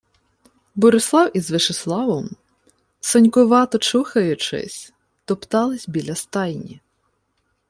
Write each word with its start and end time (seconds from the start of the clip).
Борислав 0.75 1.37
із 1.37 1.51
Вишеславом, 1.51 2.29
сонькувато 2.99 3.77
чухаючись, 3.77 4.93
топталися 5.25 5.91
біля 5.91 6.15
стайні. 6.15 6.81